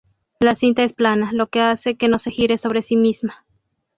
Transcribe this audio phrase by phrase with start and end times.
[0.39, 3.45] La cinta es plana, lo que hace que no se gire sobre sí misma.